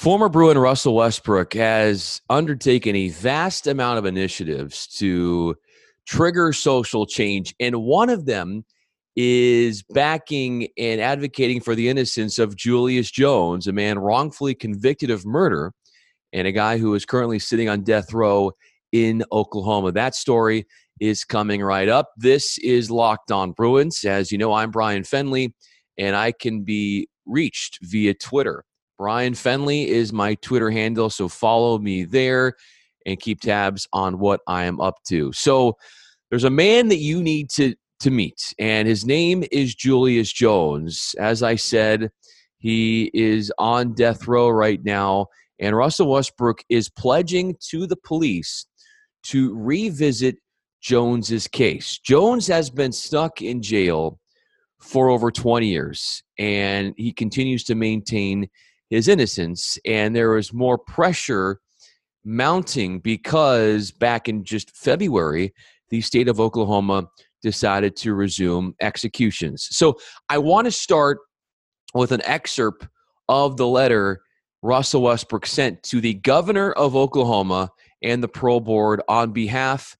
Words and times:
Former 0.00 0.30
Bruin 0.30 0.56
Russell 0.56 0.94
Westbrook 0.94 1.52
has 1.52 2.22
undertaken 2.30 2.96
a 2.96 3.10
vast 3.10 3.66
amount 3.66 3.98
of 3.98 4.06
initiatives 4.06 4.86
to 4.96 5.56
trigger 6.06 6.54
social 6.54 7.04
change, 7.04 7.54
and 7.60 7.82
one 7.82 8.08
of 8.08 8.24
them 8.24 8.64
is 9.14 9.82
backing 9.82 10.68
and 10.78 11.02
advocating 11.02 11.60
for 11.60 11.74
the 11.74 11.90
innocence 11.90 12.38
of 12.38 12.56
Julius 12.56 13.10
Jones, 13.10 13.66
a 13.66 13.74
man 13.74 13.98
wrongfully 13.98 14.54
convicted 14.54 15.10
of 15.10 15.26
murder 15.26 15.74
and 16.32 16.48
a 16.48 16.52
guy 16.52 16.78
who 16.78 16.94
is 16.94 17.04
currently 17.04 17.38
sitting 17.38 17.68
on 17.68 17.82
death 17.82 18.14
row 18.14 18.52
in 18.92 19.22
Oklahoma. 19.30 19.92
That 19.92 20.14
story 20.14 20.66
is 20.98 21.24
coming 21.24 21.60
right 21.62 21.90
up. 21.90 22.08
This 22.16 22.56
is 22.62 22.90
Locked 22.90 23.30
On 23.30 23.52
Bruins. 23.52 24.02
As 24.06 24.32
you 24.32 24.38
know, 24.38 24.54
I'm 24.54 24.70
Brian 24.70 25.02
Fenley, 25.02 25.52
and 25.98 26.16
I 26.16 26.32
can 26.32 26.62
be 26.62 27.06
reached 27.26 27.80
via 27.82 28.14
Twitter. 28.14 28.64
Brian 29.00 29.32
Fenley 29.32 29.86
is 29.86 30.12
my 30.12 30.34
Twitter 30.34 30.70
handle, 30.70 31.08
so 31.08 31.26
follow 31.26 31.78
me 31.78 32.04
there 32.04 32.52
and 33.06 33.18
keep 33.18 33.40
tabs 33.40 33.88
on 33.94 34.18
what 34.18 34.42
I 34.46 34.64
am 34.64 34.78
up 34.78 34.96
to. 35.08 35.32
So, 35.32 35.78
there's 36.28 36.44
a 36.44 36.50
man 36.50 36.88
that 36.88 36.98
you 36.98 37.22
need 37.22 37.48
to 37.52 37.74
to 38.00 38.10
meet, 38.10 38.52
and 38.58 38.86
his 38.86 39.06
name 39.06 39.42
is 39.50 39.74
Julius 39.74 40.30
Jones. 40.30 41.14
As 41.18 41.42
I 41.42 41.54
said, 41.54 42.10
he 42.58 43.10
is 43.14 43.50
on 43.56 43.94
death 43.94 44.28
row 44.28 44.50
right 44.50 44.84
now, 44.84 45.28
and 45.58 45.74
Russell 45.74 46.10
Westbrook 46.10 46.62
is 46.68 46.90
pledging 46.90 47.56
to 47.70 47.86
the 47.86 47.96
police 47.96 48.66
to 49.28 49.54
revisit 49.54 50.36
Jones's 50.82 51.48
case. 51.48 51.98
Jones 51.98 52.46
has 52.48 52.68
been 52.68 52.92
stuck 52.92 53.40
in 53.40 53.62
jail 53.62 54.20
for 54.78 55.08
over 55.08 55.30
20 55.30 55.66
years, 55.68 56.22
and 56.38 56.92
he 56.98 57.14
continues 57.14 57.64
to 57.64 57.74
maintain 57.74 58.46
his 58.90 59.08
innocence. 59.08 59.78
And 59.86 60.14
there 60.14 60.36
is 60.36 60.52
more 60.52 60.76
pressure 60.76 61.60
mounting 62.24 62.98
because 63.00 63.90
back 63.90 64.28
in 64.28 64.44
just 64.44 64.76
February, 64.76 65.54
the 65.88 66.00
state 66.00 66.28
of 66.28 66.38
Oklahoma 66.38 67.08
decided 67.42 67.96
to 67.96 68.14
resume 68.14 68.74
executions. 68.80 69.68
So 69.70 69.98
I 70.28 70.38
want 70.38 70.66
to 70.66 70.70
start 70.70 71.18
with 71.94 72.12
an 72.12 72.20
excerpt 72.24 72.86
of 73.28 73.56
the 73.56 73.66
letter 73.66 74.20
Russell 74.62 75.02
Westbrook 75.02 75.46
sent 75.46 75.82
to 75.84 76.00
the 76.00 76.14
governor 76.14 76.72
of 76.72 76.94
Oklahoma 76.94 77.70
and 78.02 78.22
the 78.22 78.28
parole 78.28 78.60
board 78.60 79.00
on 79.08 79.32
behalf 79.32 79.96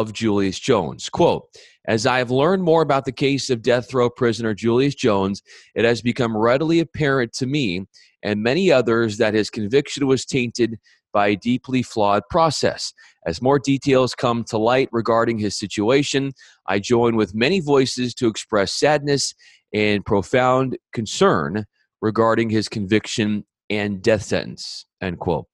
of 0.00 0.14
Julius 0.14 0.58
Jones. 0.58 1.10
Quote, 1.10 1.44
as 1.86 2.06
I 2.06 2.16
have 2.16 2.30
learned 2.30 2.62
more 2.62 2.80
about 2.80 3.04
the 3.04 3.12
case 3.12 3.50
of 3.50 3.60
death 3.60 3.92
row 3.92 4.08
prisoner 4.08 4.54
Julius 4.54 4.94
Jones, 4.94 5.42
it 5.74 5.84
has 5.84 6.00
become 6.00 6.34
readily 6.34 6.80
apparent 6.80 7.34
to 7.34 7.46
me 7.46 7.84
and 8.22 8.42
many 8.42 8.72
others 8.72 9.18
that 9.18 9.34
his 9.34 9.50
conviction 9.50 10.06
was 10.06 10.24
tainted 10.24 10.78
by 11.12 11.28
a 11.28 11.36
deeply 11.36 11.82
flawed 11.82 12.22
process. 12.30 12.94
As 13.26 13.42
more 13.42 13.58
details 13.58 14.14
come 14.14 14.44
to 14.44 14.56
light 14.56 14.88
regarding 14.92 15.36
his 15.38 15.58
situation, 15.58 16.32
I 16.66 16.78
join 16.78 17.14
with 17.16 17.34
many 17.34 17.60
voices 17.60 18.14
to 18.14 18.28
express 18.28 18.72
sadness 18.72 19.34
and 19.74 20.06
profound 20.06 20.78
concern 20.94 21.66
regarding 22.00 22.48
his 22.48 22.66
conviction 22.66 23.44
and 23.68 24.00
death 24.00 24.22
sentence. 24.22 24.86
End 25.02 25.18
quote. 25.18 25.51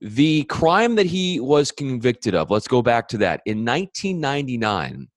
The 0.00 0.44
crime 0.44 0.94
that 0.94 1.06
he 1.06 1.40
was 1.40 1.70
convicted 1.70 2.34
of, 2.34 2.50
let's 2.50 2.68
go 2.68 2.80
back 2.80 3.06
to 3.08 3.18
that. 3.18 3.42
In 3.44 3.64
1999, 3.64 5.08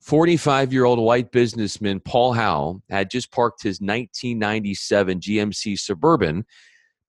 45 0.00 0.72
year 0.72 0.84
old 0.84 0.98
white 0.98 1.30
businessman 1.30 2.00
Paul 2.00 2.32
Howell 2.32 2.82
had 2.90 3.10
just 3.10 3.30
parked 3.30 3.62
his 3.62 3.80
1997 3.80 5.20
GMC 5.20 5.78
Suburban 5.78 6.44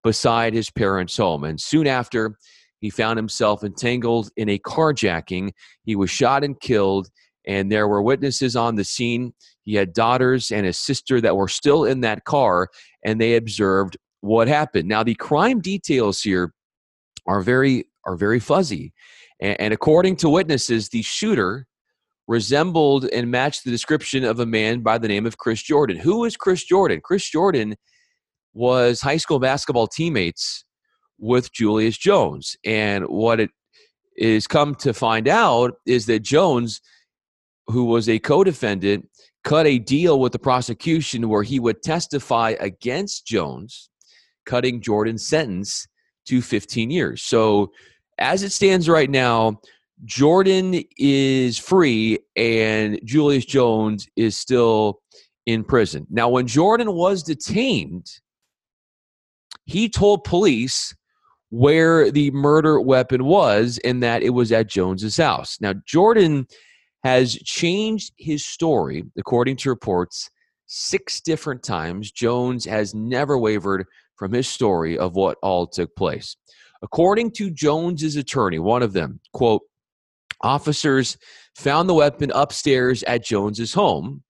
beside 0.03 0.53
his 0.53 0.69
parents' 0.69 1.17
home. 1.17 1.43
And 1.43 1.59
soon 1.59 1.88
after, 1.88 2.35
he 2.79 2.89
found 2.89 3.17
himself 3.17 3.63
entangled 3.63 4.29
in 4.38 4.49
a 4.49 4.59
carjacking. 4.59 5.51
He 5.83 5.95
was 5.95 6.09
shot 6.09 6.44
and 6.44 6.59
killed, 6.59 7.09
and 7.45 7.72
there 7.72 7.88
were 7.88 8.01
witnesses 8.01 8.55
on 8.55 8.75
the 8.75 8.84
scene. 8.84 9.34
He 9.63 9.75
had 9.75 9.94
daughters 9.94 10.51
and 10.51 10.66
a 10.66 10.73
sister 10.73 11.19
that 11.22 11.35
were 11.35 11.47
still 11.47 11.85
in 11.85 12.01
that 12.01 12.23
car, 12.23 12.69
and 13.03 13.19
they 13.19 13.35
observed 13.35 13.97
what 14.22 14.47
happened. 14.47 14.88
Now, 14.88 15.03
the 15.03 15.16
crime 15.16 15.59
details 15.59 16.22
here 16.22 16.53
are 17.29 17.41
very 17.41 17.85
are 18.06 18.17
very 18.17 18.40
fuzzy. 18.40 18.91
And, 19.40 19.62
and 19.62 19.73
according 19.73 20.17
to 20.17 20.29
witnesses, 20.29 20.90
the 20.90 21.03
shooter 21.03 21.67
resembled 22.28 23.06
and 23.06 23.31
matched 23.31 23.63
the 23.63 23.72
description 23.72 24.23
of 24.23 24.40
a 24.40 24.45
man 24.45 24.81
by 24.81 24.97
the 24.97 25.07
name 25.07 25.25
of 25.25 25.38
Chris 25.38 25.62
Jordan. 25.62 25.97
Who 25.97 26.25
is 26.25 26.35
Chris 26.35 26.63
Jordan? 26.63 27.01
Chris 27.03 27.29
Jordan 27.29 27.75
was 28.53 29.01
high 29.01 29.17
school 29.17 29.40
basketball 29.40 29.88
teammates 29.88 30.66
with 31.19 31.53
Julius 31.53 31.97
Jones. 31.97 32.56
And 32.66 33.06
what 33.06 33.40
it 33.40 33.51
is 34.17 34.47
come 34.47 34.75
to 34.75 34.94
find 34.94 35.28
out 35.28 35.73
is 35.85 36.07
that 36.07 36.19
Jones, 36.19 36.81
who 37.67 37.85
was 37.85 38.09
a 38.09 38.19
co 38.19 38.44
defendant, 38.44 39.07
cut 39.44 39.67
a 39.67 39.78
deal 39.78 40.19
with 40.19 40.31
the 40.31 40.40
prosecution 40.40 41.29
where 41.29 41.44
he 41.44 41.59
would 41.59 41.84
testify 41.84 42.56
against 42.59 43.25
Jones, 43.28 43.90
cutting 44.46 44.81
Jordan's 44.81 45.28
sentence 45.28 45.88
to 46.29 46.41
15 46.41 46.91
years. 46.91 47.22
So, 47.23 47.72
as 48.19 48.44
it 48.44 48.51
stands 48.51 48.90
right 48.90 49.09
now, 49.09 49.59
Jordan 50.06 50.84
is 50.97 51.57
free 51.57 52.19
and 52.35 53.00
Julius 53.03 53.45
Jones 53.45 54.07
is 54.16 54.38
still 54.38 55.01
in 55.45 55.63
prison. 55.63 56.06
Now, 56.09 56.29
when 56.29 56.47
Jordan 56.47 56.94
was 56.94 57.23
detained, 57.23 58.07
he 59.66 59.90
told 59.90 60.23
police 60.23 60.94
where 61.50 62.12
the 62.12 62.29
murder 62.31 62.79
weapon 62.79 63.25
was 63.25 63.79
and 63.84 64.03
that 64.03 64.22
it 64.22 64.29
was 64.29 64.51
at 64.51 64.69
Jones's 64.69 65.17
house. 65.17 65.57
Now, 65.59 65.73
Jordan 65.85 66.46
has 67.03 67.34
changed 67.34 68.13
his 68.17 68.46
story, 68.46 69.06
according 69.17 69.56
to 69.57 69.69
reports, 69.69 70.29
six 70.67 71.22
different 71.22 71.63
times. 71.63 72.11
Jones 72.11 72.66
has 72.66 72.94
never 72.94 73.38
wavered 73.38 73.85
from 74.19 74.34
his 74.34 74.47
story 74.47 74.97
of 74.97 75.16
what 75.16 75.38
all 75.41 75.66
took 75.66 75.96
place. 75.96 76.35
According 76.81 77.31
to 77.31 77.50
Jones's 77.50 78.18
attorney, 78.18 78.59
one 78.59 78.84
of 78.84 78.94
them, 78.94 79.22
quote, 79.34 79.62
officers 80.41 81.18
found 81.56 81.90
the 81.90 81.94
weapon 81.94 82.31
upstairs 82.35 83.02
at 83.03 83.24
Jones's 83.24 83.74
home 83.74 84.24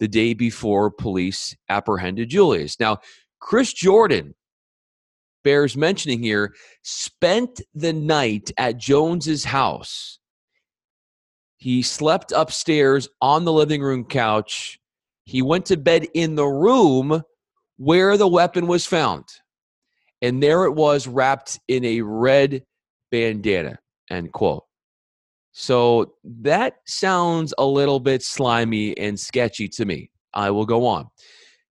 the 0.00 0.08
day 0.08 0.34
before 0.34 0.90
police 0.90 1.56
apprehended 1.68 2.28
Julius. 2.28 2.78
Now, 2.78 2.98
Chris 3.40 3.72
Jordan 3.72 4.34
bears 5.44 5.76
mentioning 5.76 6.22
here 6.22 6.52
spent 6.82 7.60
the 7.74 7.92
night 7.92 8.50
at 8.58 8.78
Jones's 8.78 9.44
house. 9.44 10.18
He 11.56 11.82
slept 11.82 12.32
upstairs 12.32 13.08
on 13.22 13.44
the 13.44 13.52
living 13.52 13.80
room 13.80 14.04
couch. 14.04 14.78
He 15.24 15.42
went 15.42 15.66
to 15.66 15.76
bed 15.76 16.06
in 16.14 16.34
the 16.34 16.46
room 16.46 17.22
where 17.76 18.16
the 18.16 18.28
weapon 18.28 18.66
was 18.66 18.86
found. 18.86 19.24
And 20.22 20.42
there 20.42 20.64
it 20.64 20.72
was 20.72 21.06
wrapped 21.06 21.60
in 21.68 21.84
a 21.84 22.00
red 22.00 22.62
bandana. 23.10 23.78
End 24.10 24.32
quote. 24.32 24.64
So 25.52 26.14
that 26.24 26.76
sounds 26.86 27.54
a 27.58 27.64
little 27.64 28.00
bit 28.00 28.22
slimy 28.22 28.96
and 28.98 29.18
sketchy 29.18 29.68
to 29.68 29.84
me. 29.84 30.10
I 30.34 30.50
will 30.50 30.66
go 30.66 30.86
on. 30.86 31.08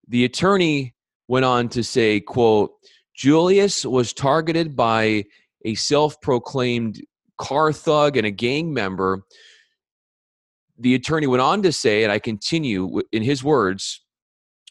The 0.08 0.24
attorney 0.24 0.94
went 1.28 1.44
on 1.44 1.68
to 1.70 1.82
say, 1.82 2.20
quote, 2.20 2.72
Julius 3.14 3.84
was 3.84 4.12
targeted 4.12 4.76
by 4.76 5.24
a 5.64 5.74
self-proclaimed 5.74 7.00
car 7.38 7.72
thug 7.72 8.16
and 8.16 8.26
a 8.26 8.30
gang 8.30 8.72
member. 8.72 9.22
The 10.78 10.94
attorney 10.94 11.26
went 11.26 11.42
on 11.42 11.62
to 11.62 11.72
say, 11.72 12.02
and 12.02 12.12
I 12.12 12.18
continue 12.18 13.00
in 13.12 13.22
his 13.22 13.42
words, 13.42 14.04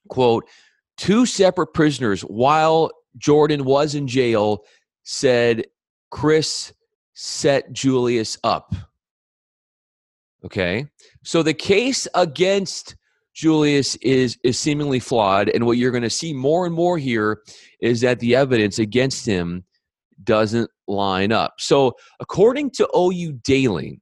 quote, 0.10 0.46
two 0.98 1.26
separate 1.26 1.74
prisoners 1.74 2.22
while 2.22 2.92
Jordan 3.18 3.66
was 3.66 3.96
in 3.96 4.08
jail 4.08 4.64
said 5.04 5.66
Chris 6.12 6.74
set 7.14 7.72
Julius 7.72 8.38
up. 8.44 8.74
Okay. 10.44 10.86
So 11.24 11.42
the 11.42 11.54
case 11.54 12.08
against 12.14 12.96
Julius 13.34 13.96
is 13.98 14.38
is 14.44 14.58
seemingly 14.58 15.00
flawed 15.00 15.50
and 15.50 15.66
what 15.66 15.78
you're 15.78 15.92
going 15.92 16.04
to 16.04 16.10
see 16.10 16.34
more 16.34 16.66
and 16.66 16.74
more 16.74 16.98
here 16.98 17.42
is 17.82 18.02
that 18.02 18.20
the 18.20 18.36
evidence 18.36 18.80
against 18.80 19.26
him 19.26 19.66
doesn't 20.24 20.70
line 20.88 21.32
up. 21.32 21.56
So 21.58 21.96
according 22.20 22.72
to 22.72 22.90
OU 22.96 23.34
Daily, 23.44 24.00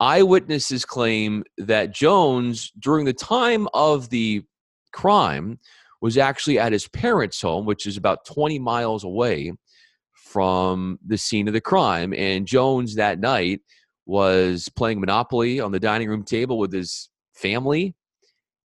eyewitnesses 0.00 0.84
claim 0.84 1.44
that 1.56 1.94
Jones 1.94 2.72
during 2.78 3.04
the 3.04 3.14
time 3.14 3.68
of 3.72 4.10
the 4.10 4.42
crime 4.92 5.58
was 6.00 6.16
actually 6.16 6.58
at 6.58 6.72
his 6.72 6.88
parents' 6.88 7.40
home, 7.40 7.66
which 7.66 7.86
is 7.86 7.96
about 7.96 8.24
20 8.24 8.58
miles 8.58 9.04
away 9.04 9.52
from 10.14 10.98
the 11.06 11.18
scene 11.18 11.48
of 11.48 11.54
the 11.54 11.60
crime. 11.60 12.12
And 12.14 12.46
Jones 12.46 12.96
that 12.96 13.18
night 13.18 13.60
was 14.06 14.68
playing 14.68 15.00
Monopoly 15.00 15.60
on 15.60 15.72
the 15.72 15.80
dining 15.80 16.08
room 16.08 16.24
table 16.24 16.58
with 16.58 16.72
his 16.72 17.08
family. 17.34 17.94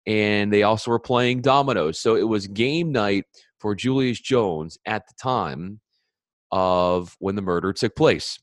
And 0.06 0.52
they 0.52 0.62
also 0.62 0.90
were 0.90 1.00
playing 1.00 1.42
dominoes. 1.42 1.98
So 2.00 2.14
it 2.14 2.28
was 2.28 2.46
game 2.46 2.92
night 2.92 3.24
for 3.58 3.74
Julius 3.74 4.20
Jones 4.20 4.78
at 4.86 5.06
the 5.08 5.14
time 5.20 5.80
of 6.52 7.16
when 7.18 7.34
the 7.34 7.42
murder 7.42 7.72
took 7.72 7.96
place. 7.96 8.38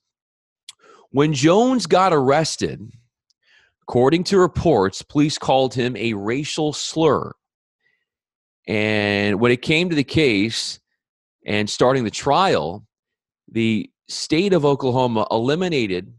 When 1.12 1.34
Jones 1.34 1.86
got 1.86 2.12
arrested, 2.12 2.82
according 3.84 4.24
to 4.26 4.40
reports, 4.40 5.02
police 5.02 5.38
called 5.38 5.74
him 5.74 5.96
a 5.96 6.14
racial 6.14 6.74
slur. 6.74 7.32
And 8.68 9.40
when 9.40 9.52
it 9.52 9.62
came 9.62 9.90
to 9.90 9.96
the 9.96 10.04
case 10.04 10.80
and 11.46 11.70
starting 11.70 12.04
the 12.04 12.12
trial, 12.12 12.86
the 13.52 13.90
state 14.08 14.54
of 14.54 14.66
Oklahoma 14.66 15.28
eliminated 15.32 16.14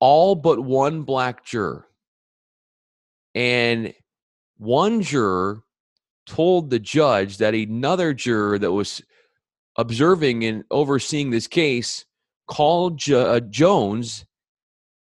all 0.00 0.34
but 0.34 0.60
one 0.60 1.02
black 1.02 1.44
juror. 1.44 1.86
And 3.34 3.94
one 4.56 5.02
juror 5.02 5.62
told 6.26 6.70
the 6.70 6.78
judge 6.78 7.38
that 7.38 7.54
another 7.54 8.14
juror 8.14 8.58
that 8.58 8.72
was 8.72 9.02
observing 9.76 10.44
and 10.44 10.64
overseeing 10.70 11.30
this 11.30 11.46
case 11.46 12.04
called 12.48 13.08
uh, 13.10 13.40
Jones 13.40 14.24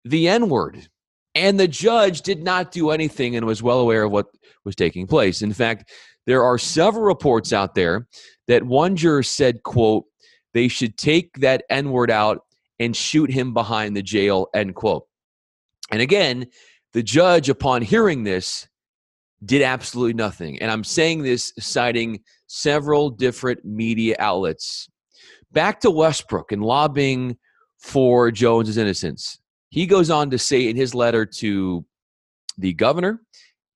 the 0.06 0.28
N 0.28 0.50
word. 0.50 0.88
And 1.36 1.60
the 1.60 1.68
judge 1.68 2.22
did 2.22 2.44
not 2.44 2.72
do 2.72 2.90
anything 2.90 3.36
and 3.36 3.46
was 3.46 3.64
well 3.64 3.80
aware 3.80 4.04
of 4.04 4.12
what 4.12 4.28
was 4.66 4.76
taking 4.76 5.08
place. 5.08 5.42
In 5.42 5.54
fact, 5.54 5.92
there 6.30 6.44
are 6.44 6.60
several 6.60 7.06
reports 7.06 7.52
out 7.52 7.74
there 7.74 8.08
that 8.48 8.64
one 8.64 8.96
juror 8.96 9.24
said, 9.24 9.64
quote, 9.64 10.06
they 10.54 10.68
should 10.68 10.96
take 10.96 11.34
that 11.40 11.64
N 11.72 11.90
word 11.90 12.12
out 12.12 12.44
and 12.78 12.96
shoot 12.96 13.32
him 13.32 13.52
behind 13.52 13.98
the 13.98 14.04
jail, 14.04 14.46
end 14.54 14.76
quote. 14.76 15.08
And 15.92 16.04
again, 16.04 16.46
the 16.94 17.02
judge, 17.02 17.50
upon 17.50 17.82
hearing 17.82 18.24
this, 18.24 18.68
did 19.44 19.64
absolutely 19.64 20.14
nothing. 20.14 20.60
And 20.60 20.70
I'm 20.70 20.84
saying 20.84 21.24
this 21.24 21.52
citing 21.58 22.20
several 22.46 23.10
different 23.10 23.66
media 23.66 24.16
outlets. 24.20 24.88
Back 25.52 25.80
to 25.80 25.90
Westbrook 25.90 26.52
and 26.52 26.62
lobbying 26.62 27.38
for 27.80 28.30
Jones's 28.30 28.78
innocence. 28.78 29.40
He 29.70 29.88
goes 29.88 30.12
on 30.12 30.30
to 30.30 30.38
say 30.38 30.70
in 30.70 30.76
his 30.76 30.94
letter 30.94 31.26
to 31.26 31.84
the 32.60 32.74
governor 32.74 33.20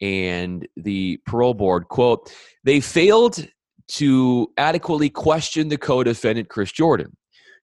and 0.03 0.67
the 0.75 1.17
parole 1.25 1.53
board, 1.53 1.87
quote, 1.87 2.35
they 2.63 2.79
failed 2.79 3.47
to 3.87 4.47
adequately 4.57 5.09
question 5.09 5.69
the 5.69 5.77
co-defendant 5.77 6.49
Chris 6.49 6.71
Jordan, 6.71 7.15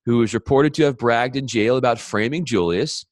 who 0.07 0.23
is 0.23 0.33
reported 0.33 0.75
to 0.75 0.85
have 0.85 0.97
bragged 0.97 1.37
in 1.37 1.47
jail 1.47 1.77
about 1.77 1.99
framing 1.99 2.45
Julius 2.45 3.05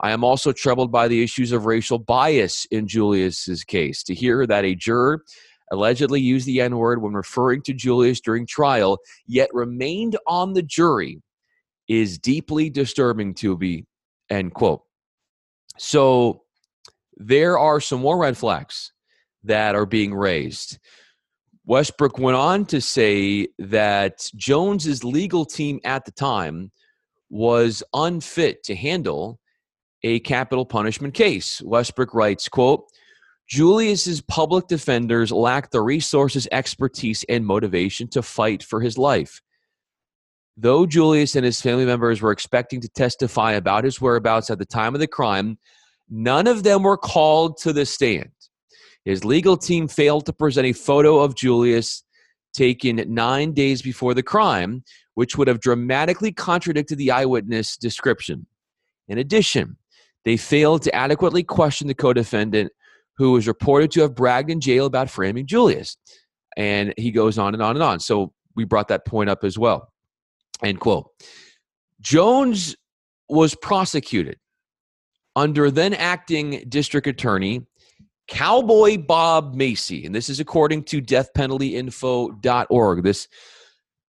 I 0.00 0.10
am 0.10 0.24
also 0.24 0.52
troubled 0.52 0.90
by 0.92 1.08
the 1.08 1.22
issues 1.22 1.52
of 1.52 1.66
racial 1.66 1.98
bias 1.98 2.66
in 2.70 2.86
Julius's 2.86 3.64
case. 3.64 4.02
To 4.04 4.14
hear 4.14 4.46
that 4.46 4.64
a 4.64 4.74
juror 4.74 5.24
allegedly 5.72 6.20
used 6.20 6.46
the 6.46 6.60
N 6.60 6.76
word 6.76 7.00
when 7.00 7.14
referring 7.14 7.62
to 7.62 7.72
Julius 7.72 8.20
during 8.20 8.46
trial, 8.46 8.98
yet 9.26 9.48
remained 9.52 10.18
on 10.26 10.52
the 10.52 10.62
jury, 10.62 11.22
is 11.88 12.18
deeply 12.18 12.70
disturbing 12.70 13.34
to 13.34 13.56
me. 13.56 13.86
End 14.30 14.52
quote. 14.52 14.82
So 15.78 16.43
there 17.16 17.58
are 17.58 17.80
some 17.80 18.00
more 18.00 18.18
red 18.18 18.36
flags 18.36 18.92
that 19.44 19.74
are 19.74 19.86
being 19.86 20.14
raised. 20.14 20.78
Westbrook 21.66 22.18
went 22.18 22.36
on 22.36 22.66
to 22.66 22.80
say 22.80 23.48
that 23.58 24.30
Jones's 24.36 25.04
legal 25.04 25.44
team 25.44 25.80
at 25.84 26.04
the 26.04 26.10
time 26.12 26.70
was 27.30 27.82
unfit 27.94 28.62
to 28.64 28.74
handle 28.74 29.40
a 30.02 30.20
capital 30.20 30.66
punishment 30.66 31.14
case. 31.14 31.62
Westbrook 31.62 32.14
writes, 32.14 32.48
quote, 32.48 32.84
Julius's 33.48 34.20
public 34.20 34.68
defenders 34.68 35.32
lacked 35.32 35.72
the 35.72 35.80
resources, 35.80 36.48
expertise, 36.52 37.24
and 37.28 37.44
motivation 37.44 38.08
to 38.08 38.22
fight 38.22 38.62
for 38.62 38.80
his 38.80 38.96
life. 38.96 39.40
Though 40.56 40.86
Julius 40.86 41.34
and 41.34 41.44
his 41.44 41.60
family 41.60 41.84
members 41.84 42.22
were 42.22 42.30
expecting 42.30 42.80
to 42.80 42.88
testify 42.88 43.52
about 43.52 43.84
his 43.84 44.00
whereabouts 44.00 44.50
at 44.50 44.58
the 44.58 44.64
time 44.64 44.94
of 44.94 45.00
the 45.00 45.06
crime, 45.06 45.58
none 46.08 46.46
of 46.46 46.62
them 46.62 46.82
were 46.82 46.96
called 46.96 47.56
to 47.58 47.72
the 47.72 47.86
stand. 47.86 48.30
His 49.04 49.24
legal 49.24 49.56
team 49.56 49.88
failed 49.88 50.26
to 50.26 50.32
present 50.32 50.66
a 50.66 50.72
photo 50.72 51.20
of 51.20 51.34
Julius 51.34 52.04
taken 52.54 53.02
nine 53.12 53.52
days 53.52 53.82
before 53.82 54.14
the 54.14 54.22
crime, 54.22 54.82
which 55.14 55.36
would 55.36 55.48
have 55.48 55.60
dramatically 55.60 56.32
contradicted 56.32 56.98
the 56.98 57.10
eyewitness 57.10 57.76
description. 57.76 58.46
In 59.08 59.18
addition, 59.18 59.76
they 60.24 60.36
failed 60.36 60.82
to 60.82 60.94
adequately 60.94 61.42
question 61.42 61.86
the 61.86 61.94
co 61.94 62.12
defendant 62.12 62.72
who 63.16 63.32
was 63.32 63.46
reported 63.46 63.90
to 63.92 64.00
have 64.00 64.14
bragged 64.14 64.50
in 64.50 64.60
jail 64.60 64.86
about 64.86 65.10
framing 65.10 65.46
Julius. 65.46 65.96
And 66.56 66.94
he 66.96 67.10
goes 67.10 67.38
on 67.38 67.54
and 67.54 67.62
on 67.62 67.76
and 67.76 67.82
on. 67.82 68.00
So 68.00 68.32
we 68.56 68.64
brought 68.64 68.88
that 68.88 69.04
point 69.04 69.28
up 69.28 69.44
as 69.44 69.58
well. 69.58 69.92
End 70.62 70.80
quote. 70.80 71.10
Jones 72.00 72.76
was 73.28 73.54
prosecuted 73.54 74.38
under 75.36 75.70
then 75.70 75.94
acting 75.94 76.64
district 76.68 77.06
attorney 77.06 77.66
Cowboy 78.26 78.98
Bob 78.98 79.54
Macy. 79.54 80.06
And 80.06 80.14
this 80.14 80.30
is 80.30 80.40
according 80.40 80.84
to 80.84 81.02
deathpenaltyinfo.org. 81.02 83.02
This 83.02 83.28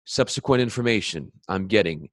subsequent 0.05 0.61
information 0.61 1.31
I'm 1.47 1.67
getting. 1.67 2.09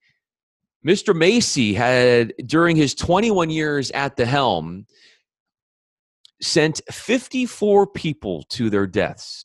Mr. 0.87 1.17
Macy 1.17 1.73
had, 1.73 2.35
during 2.44 2.76
his 2.76 2.94
21 2.94 3.49
years 3.50 3.91
at 3.93 4.17
the 4.17 4.26
helm, 4.26 4.87
sent 6.41 6.81
54 6.91 7.87
people 7.88 8.44
to 8.50 8.70
their 8.70 8.87
deaths. 8.87 9.44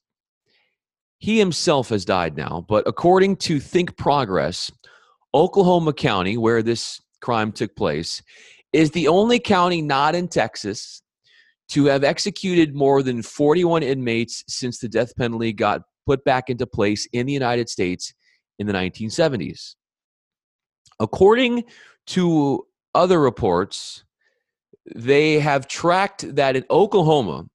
He 1.19 1.39
himself 1.39 1.89
has 1.89 2.03
died 2.03 2.35
now, 2.35 2.65
but 2.67 2.87
according 2.87 3.37
to 3.37 3.59
Think 3.59 3.95
Progress, 3.95 4.71
Oklahoma 5.33 5.93
County, 5.93 6.37
where 6.37 6.61
this 6.61 6.99
crime 7.21 7.51
took 7.51 7.75
place, 7.75 8.21
is 8.73 8.91
the 8.91 9.07
only 9.07 9.39
county 9.39 9.81
not 9.81 10.15
in 10.15 10.27
Texas 10.27 11.01
to 11.69 11.85
have 11.85 12.03
executed 12.03 12.75
more 12.75 13.01
than 13.01 13.21
41 13.21 13.83
inmates 13.83 14.43
since 14.47 14.79
the 14.79 14.89
death 14.89 15.15
penalty 15.15 15.53
got 15.53 15.81
put 16.05 16.23
back 16.23 16.49
into 16.49 16.65
place 16.65 17.07
in 17.13 17.25
the 17.25 17.33
United 17.33 17.69
States 17.69 18.13
in 18.59 18.67
the 18.67 18.73
1970s. 18.73 19.75
According 20.99 21.63
to 22.07 22.65
other 22.93 23.19
reports, 23.19 24.03
they 24.95 25.39
have 25.39 25.67
tracked 25.67 26.35
that 26.35 26.55
in 26.55 26.65
Oklahoma, 26.69 27.45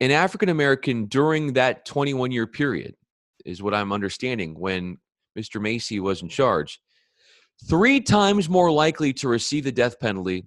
an 0.00 0.10
African 0.10 0.48
American 0.48 1.06
during 1.06 1.54
that 1.54 1.86
21 1.86 2.30
year 2.30 2.46
period, 2.46 2.94
is 3.44 3.62
what 3.62 3.74
I'm 3.74 3.92
understanding 3.92 4.58
when 4.58 4.98
Mr. 5.38 5.60
Macy 5.60 6.00
was 6.00 6.22
in 6.22 6.28
charge, 6.28 6.80
three 7.68 8.00
times 8.00 8.48
more 8.48 8.70
likely 8.70 9.12
to 9.14 9.28
receive 9.28 9.64
the 9.64 9.72
death 9.72 9.98
penalty 10.00 10.44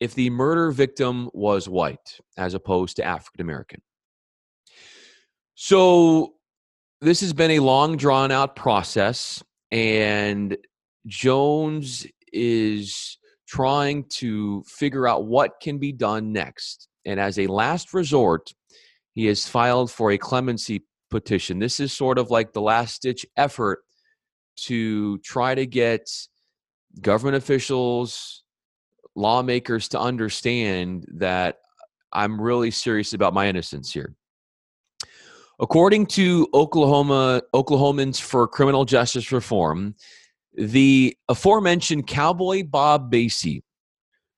if 0.00 0.14
the 0.14 0.30
murder 0.30 0.70
victim 0.70 1.28
was 1.32 1.68
white 1.68 2.18
as 2.36 2.54
opposed 2.54 2.96
to 2.96 3.04
African 3.04 3.40
American. 3.40 3.82
So, 5.54 6.34
this 7.00 7.20
has 7.20 7.32
been 7.32 7.52
a 7.52 7.60
long, 7.60 7.96
drawn 7.96 8.32
out 8.32 8.56
process 8.56 9.42
and 9.70 10.56
Jones 11.06 12.06
is 12.32 13.18
trying 13.46 14.04
to 14.10 14.62
figure 14.66 15.08
out 15.08 15.26
what 15.26 15.52
can 15.60 15.78
be 15.78 15.92
done 15.92 16.32
next. 16.32 16.88
And 17.04 17.18
as 17.18 17.38
a 17.38 17.46
last 17.46 17.94
resort, 17.94 18.52
he 19.14 19.26
has 19.26 19.48
filed 19.48 19.90
for 19.90 20.10
a 20.10 20.18
clemency 20.18 20.84
petition. 21.10 21.58
This 21.58 21.80
is 21.80 21.92
sort 21.92 22.18
of 22.18 22.30
like 22.30 22.52
the 22.52 22.60
last 22.60 23.02
ditch 23.02 23.24
effort 23.36 23.80
to 24.64 25.18
try 25.18 25.54
to 25.54 25.66
get 25.66 26.08
government 27.00 27.36
officials, 27.36 28.42
lawmakers 29.14 29.88
to 29.88 30.00
understand 30.00 31.06
that 31.14 31.58
I'm 32.12 32.40
really 32.40 32.70
serious 32.70 33.12
about 33.12 33.34
my 33.34 33.48
innocence 33.48 33.92
here. 33.92 34.14
According 35.60 36.06
to 36.06 36.46
Oklahoma 36.54 37.42
Oklahomans 37.52 38.20
for 38.20 38.46
Criminal 38.46 38.84
Justice 38.84 39.32
Reform, 39.32 39.96
the 40.54 41.16
aforementioned 41.28 42.06
cowboy 42.06 42.62
Bob 42.64 43.10
Macy, 43.10 43.64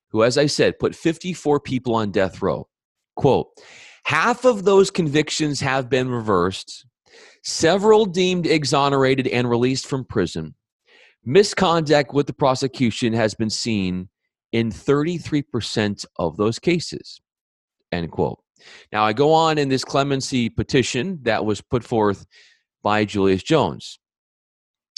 who, 0.09 0.25
as 0.25 0.39
I 0.39 0.47
said, 0.47 0.79
put 0.79 0.95
54 0.95 1.61
people 1.61 1.95
on 1.95 2.11
death 2.11 2.41
row, 2.43 2.69
quote, 3.17 3.49
half 4.05 4.45
of 4.45 4.65
those 4.65 4.91
convictions 4.91 5.61
have 5.61 5.91
been 5.91 6.09
reversed, 6.09 6.87
several 7.43 8.07
deemed 8.07 8.47
exonerated 8.47 9.27
and 9.29 9.49
released 9.49 9.87
from 9.87 10.05
prison. 10.05 10.55
Misconduct 11.25 12.15
with 12.15 12.27
the 12.27 12.33
prosecution 12.33 13.13
has 13.13 13.35
been 13.35 13.51
seen 13.51 14.09
in 14.53 14.71
33% 14.71 16.05
of 16.17 16.37
those 16.37 16.59
cases, 16.59 17.21
end 17.93 18.11
quote. 18.11 18.43
Now, 18.93 19.05
I 19.05 19.13
go 19.13 19.33
on 19.33 19.59
in 19.59 19.69
this 19.69 19.85
clemency 19.85 20.49
petition 20.49 21.19
that 21.23 21.45
was 21.45 21.61
put 21.61 21.85
forth 21.85 22.27
by 22.83 23.05
Julius 23.05 23.43
Jones. 23.43 23.99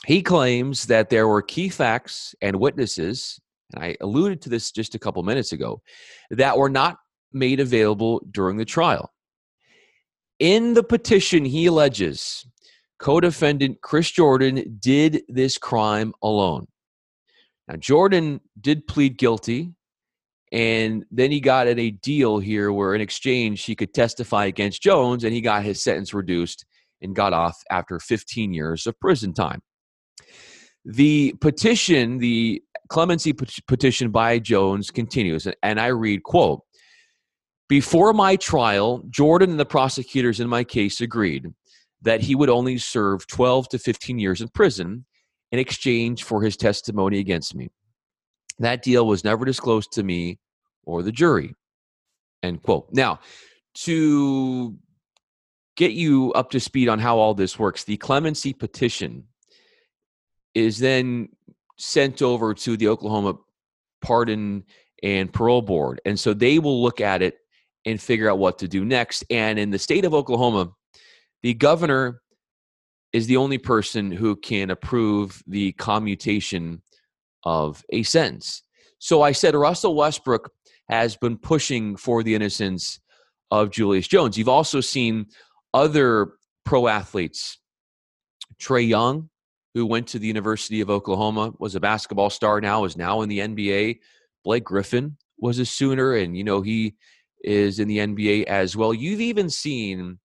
He 0.07 0.23
claims 0.23 0.87
that 0.87 1.11
there 1.11 1.29
were 1.29 1.43
key 1.43 1.69
facts 1.69 2.35
and 2.41 2.57
witnesses, 2.57 3.39
and 3.73 3.85
I 3.85 3.97
alluded 4.01 4.43
to 4.43 4.49
this 4.49 4.73
just 4.73 4.95
a 4.95 4.99
couple 4.99 5.23
minutes 5.23 5.53
ago, 5.53 5.81
that 6.31 6.59
were 6.59 6.71
not 6.71 6.97
made 7.33 7.61
available 7.61 8.21
during 8.31 8.57
the 8.57 8.65
trial. 8.65 9.13
In 10.43 10.75
the 10.75 10.83
petition, 10.83 11.45
he 11.45 11.67
alleges 11.67 12.45
co 12.99 13.21
defendant 13.21 13.81
Chris 13.81 14.11
Jordan 14.11 14.77
did 14.81 15.23
this 15.29 15.57
crime 15.57 16.13
alone. 16.21 16.67
Now, 17.69 17.77
Jordan 17.77 18.41
did 18.61 18.89
plead 18.89 19.19
guilty, 19.19 19.73
and 20.51 21.05
then 21.13 21.31
he 21.31 21.39
got 21.39 21.69
at 21.69 21.79
a 21.79 21.93
deal 21.93 22.41
here 22.41 22.73
where, 22.73 22.93
in 22.93 23.01
exchange, 23.01 23.63
he 23.63 23.77
could 23.77 23.95
testify 23.95 24.47
against 24.47 24.83
Jones, 24.83 25.23
and 25.23 25.33
he 25.33 25.41
got 25.41 25.63
his 25.63 25.81
sentence 25.81 26.13
reduced 26.13 26.67
and 27.01 27.15
got 27.15 27.33
off 27.33 27.63
after 27.71 28.01
15 28.01 28.53
years 28.53 28.85
of 28.89 28.99
prison 28.99 29.33
time. 29.33 29.63
The 30.85 31.35
petition, 31.41 32.19
the 32.19 32.61
clemency 32.89 33.33
petition 33.33 34.11
by 34.11 34.41
Jones 34.41 34.91
continues, 34.91 35.47
and 35.63 35.79
I 35.79 35.87
read, 35.87 36.25
quote, 36.25 36.63
before 37.69 38.13
my 38.13 38.37
trial, 38.37 39.03
Jordan 39.09 39.51
and 39.51 39.61
the 39.61 39.65
prosecutors 39.65 40.41
in 40.41 40.49
my 40.49 40.65
case 40.65 41.01
agreed 41.01 41.53
that 42.03 42.21
he 42.21 42.35
would 42.35 42.51
only 42.51 42.79
serve 42.79 43.27
12 43.29 43.69
to 43.71 43.79
15 43.79 44.19
years 44.19 44.41
in 44.41 44.49
prison 44.49 45.05
in 45.53 45.59
exchange 45.59 46.25
for 46.25 46.43
his 46.43 46.57
testimony 46.57 47.19
against 47.19 47.55
me. 47.55 47.71
That 48.59 48.83
deal 48.83 49.07
was 49.07 49.25
never 49.25 49.45
disclosed 49.45 49.93
to 49.93 50.03
me 50.03 50.39
or 50.85 51.03
the 51.03 51.13
jury. 51.13 51.55
End 52.43 52.63
quote. 52.63 52.89
Now, 52.93 53.21
to 53.75 54.77
get 55.77 55.93
you 55.93 56.33
up 56.33 56.51
to 56.51 56.61
speed 56.61 56.89
on 56.89 56.99
how 56.99 57.19
all 57.19 57.35
this 57.35 57.59
works, 57.59 57.85
the 57.85 57.97
clemency 57.97 58.53
petition 58.53 59.25
is 60.55 60.79
then 60.79 61.29
sent 61.79 62.21
over 62.21 62.53
to 62.55 62.77
the 62.77 62.89
Oklahoma 62.89 63.35
Pardon 64.03 64.65
and 65.03 65.33
Parole 65.33 65.63
Board. 65.63 66.01
And 66.05 66.19
so 66.19 66.35
they 66.35 66.59
will 66.59 66.83
look 66.83 67.01
at 67.01 67.23
it 67.23 67.39
and 67.85 68.01
figure 68.01 68.31
out 68.31 68.39
what 68.39 68.59
to 68.59 68.69
do 68.69 68.85
next. 68.85 69.25
And 69.31 69.59
in 69.59 69.71
the 69.71 69.79
state 69.79 70.05
of 70.05 70.15
Oklahoma, 70.15 70.73
the 71.43 71.55
governor 71.55 72.21
is 73.13 73.27
the 73.27 73.37
only 73.37 73.59
person 73.59 74.11
who 74.11 74.37
can 74.37 74.71
approve 74.71 75.43
the 75.47 75.73
commutation 75.73 76.83
of 77.45 77.85
a 77.91 78.03
sentence. 78.03 78.63
So 78.99 79.23
I 79.23 79.33
said 79.33 79.55
Russell 79.55 79.95
Westbrook 79.95 80.51
has 80.89 81.17
been 81.17 81.37
pushing 81.37 81.97
for 81.97 82.23
the 82.23 82.35
innocence 82.35 83.01
of 83.51 83.71
Julius 83.71 84.09
Jones. 84.09 84.39
You've 84.39 84.49
also 84.49 84.81
seen 84.81 85.27
other 85.75 86.35
pro 86.65 86.87
athletes, 86.87 87.59
Trae 88.61 88.87
Young, 88.87 89.29
who 89.75 89.87
went 89.87 90.07
to 90.09 90.19
the 90.19 90.27
University 90.27 90.81
of 90.81 90.91
Oklahoma, 90.91 91.53
was 91.59 91.75
a 91.75 91.81
basketball 91.81 92.31
star 92.31 92.61
now, 92.61 92.85
is 92.85 92.97
now 92.97 93.23
in 93.23 93.29
the 93.29 93.41
NBA. 93.41 93.99
Blake 94.45 94.65
Griffin 94.65 95.17
was 95.39 95.59
a 95.59 95.67
Sooner, 95.67 96.15
and 96.15 96.37
you 96.37 96.45
know 96.45 96.63
he 96.63 96.95
is 97.43 97.79
in 97.79 97.89
the 97.89 97.99
NBA 97.99 98.45
as 98.45 98.77
well. 98.77 98.95
You've 98.95 99.21
even 99.21 99.51
seen 99.51 100.19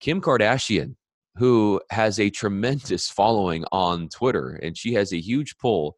Kim 0.00 0.20
Kardashian, 0.20 0.96
who 1.36 1.80
has 1.90 2.18
a 2.18 2.30
tremendous 2.30 3.08
following 3.10 3.64
on 3.72 4.08
Twitter, 4.08 4.58
and 4.62 4.76
she 4.76 4.94
has 4.94 5.12
a 5.12 5.20
huge 5.20 5.56
pull 5.58 5.96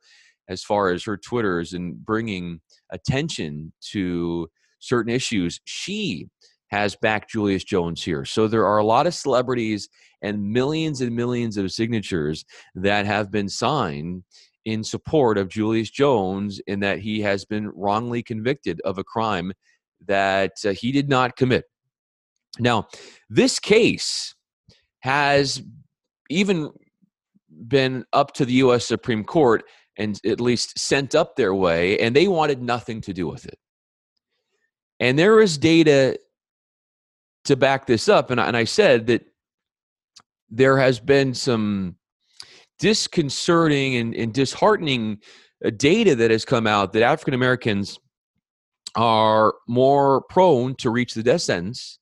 as 0.48 0.62
far 0.62 0.90
as 0.90 1.04
her 1.04 1.16
Twitters 1.16 1.72
and 1.72 2.04
bringing 2.04 2.60
attention 2.90 3.72
to 3.92 4.48
certain 4.78 5.12
issues. 5.12 5.60
She 5.64 6.28
has 6.68 6.96
backed 6.96 7.30
Julius 7.30 7.64
Jones 7.64 8.02
here. 8.02 8.24
So 8.24 8.48
there 8.48 8.66
are 8.66 8.78
a 8.78 8.84
lot 8.84 9.06
of 9.06 9.14
celebrities 9.14 9.88
and 10.22 10.52
millions 10.52 11.00
and 11.00 11.14
millions 11.14 11.56
of 11.56 11.70
signatures 11.70 12.44
that 12.74 13.06
have 13.06 13.30
been 13.30 13.48
signed 13.48 14.24
in 14.64 14.82
support 14.82 15.38
of 15.38 15.48
Julius 15.48 15.90
Jones 15.90 16.60
in 16.66 16.80
that 16.80 16.98
he 16.98 17.20
has 17.20 17.44
been 17.44 17.68
wrongly 17.74 18.22
convicted 18.22 18.80
of 18.84 18.98
a 18.98 19.04
crime 19.04 19.52
that 20.06 20.52
uh, 20.64 20.70
he 20.70 20.92
did 20.92 21.08
not 21.08 21.36
commit. 21.36 21.64
Now, 22.58 22.86
this 23.28 23.58
case 23.58 24.34
has 25.00 25.62
even 26.30 26.70
been 27.68 28.04
up 28.12 28.32
to 28.34 28.44
the 28.44 28.54
U.S. 28.54 28.86
Supreme 28.86 29.24
Court 29.24 29.64
and 29.96 30.18
at 30.24 30.40
least 30.40 30.78
sent 30.78 31.14
up 31.14 31.36
their 31.36 31.54
way, 31.54 31.98
and 31.98 32.14
they 32.14 32.28
wanted 32.28 32.62
nothing 32.62 33.00
to 33.02 33.12
do 33.12 33.28
with 33.28 33.46
it. 33.46 33.58
And 35.00 35.18
there 35.18 35.40
is 35.40 35.58
data 35.58 36.18
to 37.44 37.56
back 37.56 37.86
this 37.86 38.08
up. 38.08 38.30
And 38.30 38.40
I, 38.40 38.46
and 38.46 38.56
I 38.56 38.64
said 38.64 39.06
that 39.06 39.24
there 40.50 40.78
has 40.78 40.98
been 41.00 41.34
some 41.34 41.96
disconcerting 42.78 43.96
and, 43.96 44.14
and 44.14 44.32
disheartening 44.32 45.18
uh, 45.64 45.70
data 45.70 46.14
that 46.16 46.30
has 46.30 46.44
come 46.44 46.66
out 46.66 46.92
that 46.92 47.02
African 47.02 47.34
Americans 47.34 47.98
are 48.96 49.54
more 49.66 50.22
prone 50.22 50.74
to 50.76 50.90
reach 50.90 51.14
the 51.14 51.22
death 51.22 51.42
sentence 51.42 51.98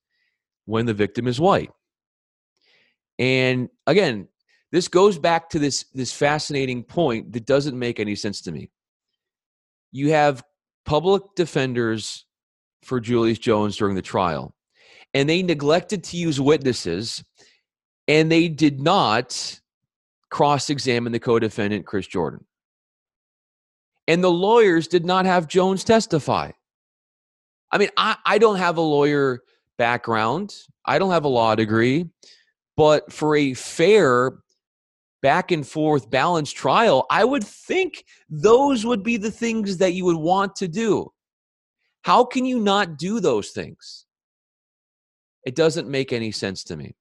when 0.66 0.86
the 0.86 0.94
victim 0.94 1.26
is 1.26 1.40
white. 1.40 1.70
And 3.18 3.68
again, 3.86 4.28
this 4.70 4.88
goes 4.88 5.18
back 5.18 5.50
to 5.50 5.58
this 5.58 5.84
this 5.94 6.12
fascinating 6.12 6.82
point 6.82 7.32
that 7.32 7.46
doesn't 7.46 7.78
make 7.78 8.00
any 8.00 8.14
sense 8.14 8.40
to 8.42 8.52
me. 8.52 8.70
You 9.92 10.10
have 10.10 10.42
public 10.84 11.22
defenders 11.36 12.24
for 12.82 12.98
Julius 12.98 13.38
Jones 13.38 13.76
during 13.76 13.94
the 13.94 14.02
trial, 14.02 14.54
and 15.14 15.28
they 15.28 15.42
neglected 15.42 16.02
to 16.04 16.16
use 16.16 16.40
witnesses, 16.40 17.22
and 18.08 18.32
they 18.32 18.48
did 18.48 18.80
not 18.80 19.60
cross-examine 20.30 21.12
the 21.12 21.20
co-defendant 21.20 21.84
Chris 21.84 22.06
Jordan. 22.06 22.44
And 24.08 24.24
the 24.24 24.30
lawyers 24.30 24.88
did 24.88 25.04
not 25.04 25.26
have 25.26 25.46
Jones 25.46 25.84
testify. 25.84 26.52
I 27.72 27.78
mean, 27.78 27.88
I, 27.96 28.16
I 28.24 28.38
don't 28.38 28.56
have 28.56 28.76
a 28.76 28.82
lawyer 28.82 29.40
background, 29.78 30.54
I 30.84 30.98
don't 30.98 31.10
have 31.10 31.24
a 31.24 31.28
law 31.28 31.54
degree, 31.54 32.06
but 32.76 33.10
for 33.12 33.34
a 33.34 33.54
fair 33.54 34.32
back 35.22 35.50
and 35.50 35.66
forth 35.66 36.10
balanced 36.10 36.56
trial, 36.56 37.06
I 37.10 37.24
would 37.24 37.44
think 37.44 38.04
those 38.28 38.84
would 38.84 39.02
be 39.02 39.16
the 39.16 39.30
things 39.30 39.78
that 39.78 39.94
you 39.94 40.04
would 40.04 40.16
want 40.16 40.56
to 40.56 40.68
do. 40.68 41.10
How 42.02 42.24
can 42.24 42.44
you 42.44 42.58
not 42.58 42.98
do 42.98 43.20
those 43.20 43.50
things? 43.50 44.06
It 45.46 45.54
doesn't 45.54 45.88
make 45.88 46.12
any 46.12 46.32
sense 46.32 46.64
to 46.64 46.76
me. 46.76 46.94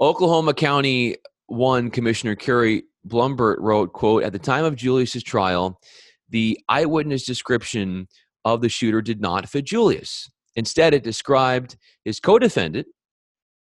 Oklahoma 0.00 0.54
County 0.54 1.16
1 1.46 1.90
Commissioner 1.90 2.36
Carrie 2.36 2.84
Blumert 3.06 3.56
wrote, 3.58 3.92
quote, 3.92 4.22
at 4.22 4.32
the 4.32 4.38
time 4.38 4.64
of 4.64 4.76
Julius's 4.76 5.22
trial, 5.22 5.80
the 6.28 6.58
eyewitness 6.68 7.24
description 7.24 8.06
of 8.44 8.60
the 8.60 8.68
shooter 8.68 9.02
did 9.02 9.20
not 9.20 9.48
fit 9.48 9.66
Julius. 9.66 10.30
Instead, 10.56 10.94
it 10.94 11.04
described 11.04 11.76
his 12.04 12.20
co 12.20 12.38
defendant, 12.38 12.86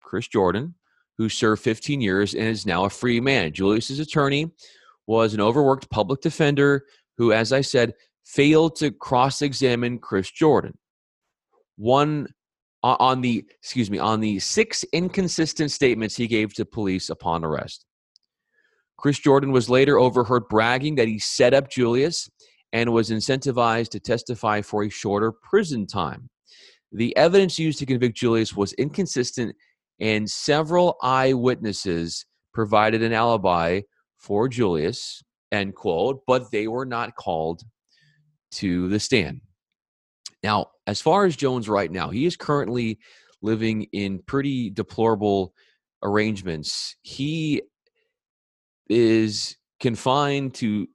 Chris 0.02 0.28
Jordan, 0.28 0.74
who 1.18 1.28
served 1.28 1.62
15 1.62 2.00
years 2.00 2.34
and 2.34 2.44
is 2.44 2.66
now 2.66 2.84
a 2.84 2.90
free 2.90 3.20
man. 3.20 3.52
Julius's 3.52 4.00
attorney 4.00 4.50
was 5.06 5.34
an 5.34 5.40
overworked 5.40 5.90
public 5.90 6.20
defender 6.20 6.84
who, 7.16 7.32
as 7.32 7.52
I 7.52 7.60
said, 7.60 7.94
failed 8.24 8.76
to 8.76 8.90
cross 8.90 9.42
examine 9.42 9.98
Chris 9.98 10.30
Jordan. 10.30 10.76
One 11.76 12.28
on 12.82 13.20
the 13.20 13.44
excuse 13.58 13.90
me 13.90 13.98
on 13.98 14.20
the 14.20 14.38
six 14.38 14.84
inconsistent 14.92 15.70
statements 15.72 16.14
he 16.14 16.26
gave 16.26 16.54
to 16.54 16.64
police 16.64 17.10
upon 17.10 17.44
arrest. 17.44 17.84
Chris 18.96 19.18
Jordan 19.18 19.52
was 19.52 19.68
later 19.68 19.98
overheard 19.98 20.48
bragging 20.48 20.94
that 20.94 21.08
he 21.08 21.18
set 21.18 21.52
up 21.52 21.68
Julius 21.68 22.30
and 22.76 22.92
was 22.92 23.08
incentivized 23.08 23.88
to 23.88 23.98
testify 23.98 24.60
for 24.60 24.84
a 24.84 24.90
shorter 24.90 25.32
prison 25.32 25.86
time. 25.86 26.28
The 26.92 27.16
evidence 27.16 27.58
used 27.58 27.78
to 27.78 27.86
convict 27.86 28.18
Julius 28.18 28.54
was 28.54 28.74
inconsistent, 28.74 29.56
and 29.98 30.30
several 30.30 30.98
eyewitnesses 31.02 32.26
provided 32.52 33.02
an 33.02 33.14
alibi 33.14 33.80
for 34.18 34.46
Julius, 34.46 35.22
end 35.52 35.74
quote, 35.74 36.20
but 36.26 36.50
they 36.50 36.68
were 36.68 36.84
not 36.84 37.16
called 37.16 37.62
to 38.52 38.88
the 38.88 39.00
stand. 39.00 39.40
Now, 40.42 40.66
as 40.86 41.00
far 41.00 41.24
as 41.24 41.34
Jones 41.34 41.70
right 41.70 41.90
now, 41.90 42.10
he 42.10 42.26
is 42.26 42.36
currently 42.36 42.98
living 43.40 43.86
in 43.94 44.18
pretty 44.26 44.68
deplorable 44.68 45.54
arrangements. 46.02 46.94
He 47.00 47.62
is 48.90 49.56
confined 49.80 50.52
to 50.56 50.86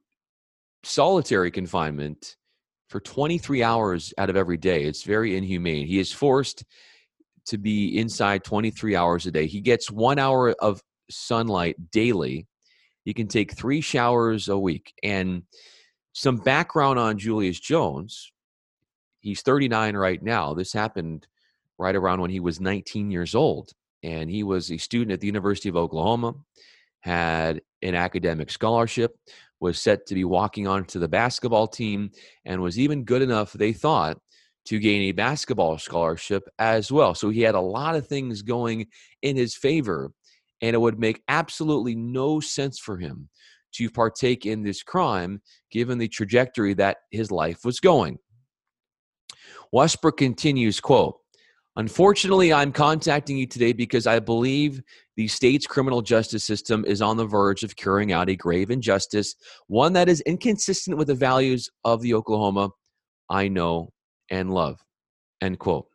solitary 0.84 1.50
confinement 1.50 2.36
for 2.88 3.00
23 3.00 3.62
hours 3.62 4.12
out 4.18 4.30
of 4.30 4.36
every 4.36 4.56
day. 4.56 4.84
It's 4.84 5.02
very 5.02 5.36
inhumane. 5.36 5.86
He 5.86 5.98
is 5.98 6.12
forced 6.12 6.64
to 7.46 7.58
be 7.58 7.98
inside 7.98 8.44
23 8.44 8.94
hours 8.94 9.26
a 9.26 9.30
day. 9.30 9.46
He 9.46 9.60
gets 9.60 9.90
one 9.90 10.18
hour 10.18 10.54
of 10.60 10.82
sunlight 11.10 11.90
daily. 11.90 12.46
He 13.04 13.14
can 13.14 13.28
take 13.28 13.54
three 13.54 13.80
showers 13.80 14.48
a 14.48 14.58
week. 14.58 14.92
And 15.02 15.42
some 16.12 16.36
background 16.36 16.98
on 16.98 17.18
Julius 17.18 17.58
Jones. 17.58 18.30
He's 19.20 19.42
39 19.42 19.96
right 19.96 20.22
now. 20.22 20.54
This 20.54 20.72
happened 20.72 21.26
right 21.78 21.96
around 21.96 22.20
when 22.20 22.30
he 22.30 22.40
was 22.40 22.60
19 22.60 23.10
years 23.10 23.34
old. 23.34 23.70
And 24.02 24.30
he 24.30 24.42
was 24.42 24.70
a 24.70 24.78
student 24.78 25.12
at 25.12 25.20
the 25.20 25.26
University 25.26 25.68
of 25.68 25.76
Oklahoma, 25.76 26.34
had 27.00 27.62
an 27.82 27.94
academic 27.94 28.50
scholarship, 28.50 29.16
was 29.62 29.80
set 29.80 30.06
to 30.06 30.14
be 30.14 30.24
walking 30.24 30.66
onto 30.66 30.98
the 30.98 31.08
basketball 31.08 31.68
team, 31.68 32.10
and 32.44 32.60
was 32.60 32.78
even 32.78 33.04
good 33.04 33.22
enough, 33.22 33.52
they 33.52 33.72
thought, 33.72 34.18
to 34.64 34.78
gain 34.78 35.02
a 35.02 35.12
basketball 35.12 35.78
scholarship 35.78 36.42
as 36.58 36.90
well. 36.90 37.14
So 37.14 37.30
he 37.30 37.40
had 37.40 37.54
a 37.54 37.60
lot 37.60 37.94
of 37.94 38.06
things 38.06 38.42
going 38.42 38.88
in 39.22 39.36
his 39.36 39.54
favor, 39.54 40.10
and 40.60 40.74
it 40.74 40.80
would 40.80 40.98
make 40.98 41.22
absolutely 41.28 41.94
no 41.94 42.40
sense 42.40 42.78
for 42.78 42.98
him 42.98 43.28
to 43.74 43.88
partake 43.88 44.44
in 44.44 44.62
this 44.62 44.82
crime 44.82 45.40
given 45.70 45.96
the 45.96 46.08
trajectory 46.08 46.74
that 46.74 46.98
his 47.10 47.30
life 47.30 47.64
was 47.64 47.80
going. 47.80 48.18
Westbrook 49.72 50.18
continues, 50.18 50.80
quote, 50.80 51.16
Unfortunately, 51.76 52.52
I'm 52.52 52.70
contacting 52.70 53.38
you 53.38 53.46
today 53.46 53.72
because 53.72 54.06
I 54.06 54.18
believe 54.18 54.82
the 55.16 55.28
state's 55.28 55.66
criminal 55.66 56.02
justice 56.02 56.44
system 56.44 56.84
is 56.86 57.02
on 57.02 57.16
the 57.16 57.26
verge 57.26 57.62
of 57.62 57.76
carrying 57.76 58.12
out 58.12 58.28
a 58.28 58.36
grave 58.36 58.70
injustice, 58.70 59.34
one 59.66 59.92
that 59.92 60.08
is 60.08 60.20
inconsistent 60.22 60.96
with 60.96 61.08
the 61.08 61.14
values 61.14 61.68
of 61.84 62.00
the 62.00 62.14
Oklahoma 62.14 62.70
I 63.28 63.48
know 63.48 63.92
and 64.30 64.52
love. 64.52 64.78
End 65.40 65.58
quote. 65.58 65.86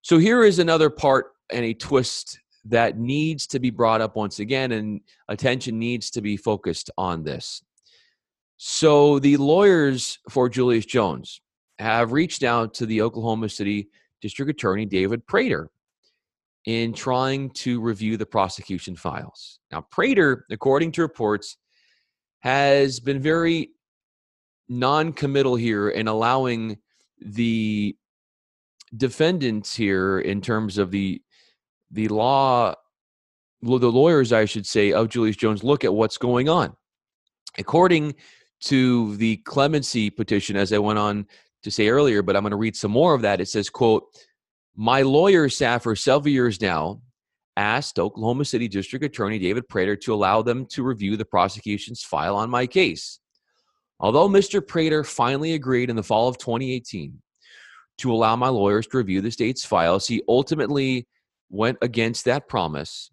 So 0.00 0.18
here 0.18 0.42
is 0.42 0.58
another 0.58 0.90
part 0.90 1.32
and 1.52 1.64
a 1.64 1.74
twist 1.74 2.38
that 2.64 2.98
needs 2.98 3.46
to 3.48 3.58
be 3.58 3.70
brought 3.70 4.00
up 4.00 4.16
once 4.16 4.38
again, 4.38 4.72
and 4.72 5.00
attention 5.28 5.78
needs 5.78 6.10
to 6.10 6.20
be 6.20 6.36
focused 6.36 6.90
on 6.96 7.24
this. 7.24 7.62
So 8.56 9.18
the 9.18 9.36
lawyers 9.36 10.18
for 10.30 10.48
Julius 10.48 10.86
Jones 10.86 11.40
have 11.78 12.12
reached 12.12 12.44
out 12.44 12.74
to 12.74 12.86
the 12.86 13.02
Oklahoma 13.02 13.48
City 13.48 13.88
District 14.20 14.50
Attorney 14.50 14.86
David 14.86 15.26
Prater 15.26 15.68
in 16.66 16.92
trying 16.92 17.50
to 17.50 17.80
review 17.80 18.16
the 18.16 18.26
prosecution 18.26 18.94
files. 18.94 19.58
Now, 19.70 19.86
Prater, 19.90 20.46
according 20.50 20.92
to 20.92 21.02
reports, 21.02 21.56
has 22.40 23.00
been 23.00 23.20
very 23.20 23.70
non 24.68 25.12
committal 25.12 25.56
here 25.56 25.90
in 25.90 26.08
allowing 26.08 26.78
the 27.20 27.96
defendants 28.96 29.74
here 29.74 30.18
in 30.20 30.40
terms 30.40 30.78
of 30.78 30.90
the 30.90 31.20
the 31.90 32.08
law 32.08 32.74
the 33.62 33.92
lawyers 33.92 34.32
i 34.32 34.44
should 34.44 34.66
say 34.66 34.92
of 34.92 35.08
julius 35.08 35.36
jones 35.36 35.64
look 35.64 35.84
at 35.84 35.94
what's 35.94 36.18
going 36.18 36.48
on 36.48 36.74
according 37.58 38.14
to 38.60 39.16
the 39.16 39.36
clemency 39.38 40.10
petition 40.10 40.56
as 40.56 40.72
i 40.72 40.78
went 40.78 40.98
on 40.98 41.26
to 41.62 41.70
say 41.70 41.88
earlier 41.88 42.22
but 42.22 42.36
i'm 42.36 42.42
going 42.42 42.50
to 42.50 42.56
read 42.56 42.76
some 42.76 42.90
more 42.90 43.14
of 43.14 43.22
that 43.22 43.40
it 43.40 43.48
says 43.48 43.70
quote 43.70 44.04
my 44.76 45.02
lawyer 45.02 45.48
staff 45.48 45.82
for 45.82 45.94
several 45.94 46.32
years 46.32 46.60
now 46.60 47.00
asked 47.56 47.98
oklahoma 47.98 48.44
city 48.44 48.68
district 48.68 49.04
attorney 49.04 49.38
david 49.38 49.68
prater 49.68 49.94
to 49.94 50.14
allow 50.14 50.40
them 50.40 50.64
to 50.66 50.82
review 50.82 51.16
the 51.16 51.24
prosecution's 51.24 52.02
file 52.02 52.36
on 52.36 52.48
my 52.48 52.66
case 52.66 53.20
Although 54.02 54.28
Mr. 54.28 54.66
Prater 54.66 55.04
finally 55.04 55.54
agreed 55.54 55.88
in 55.88 55.94
the 55.94 56.02
fall 56.02 56.26
of 56.28 56.36
2018 56.36 57.22
to 57.98 58.12
allow 58.12 58.34
my 58.34 58.48
lawyers 58.48 58.88
to 58.88 58.98
review 58.98 59.20
the 59.20 59.30
state's 59.30 59.64
files, 59.64 60.08
he 60.08 60.22
ultimately 60.28 61.06
went 61.50 61.78
against 61.82 62.24
that 62.24 62.48
promise. 62.48 63.12